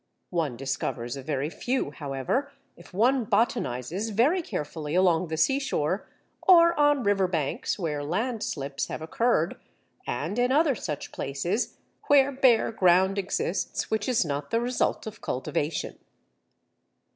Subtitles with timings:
[0.31, 6.09] One discovers a very few, however, if one botanizes very carefully along the seashore,
[6.41, 9.57] or on river banks where landslips have occurred,
[10.07, 11.77] and in other such places
[12.07, 15.99] where bare ground exists which is not the result of cultivation.